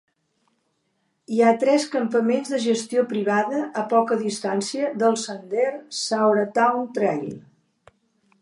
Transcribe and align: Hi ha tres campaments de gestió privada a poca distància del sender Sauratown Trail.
Hi 1.33 1.41
ha 1.47 1.51
tres 1.63 1.85
campaments 1.95 2.49
de 2.55 2.61
gestió 2.65 3.03
privada 3.13 3.61
a 3.83 3.85
poca 3.93 4.19
distància 4.25 4.91
del 5.05 5.21
sender 5.27 5.71
Sauratown 6.03 6.93
Trail. 7.01 7.31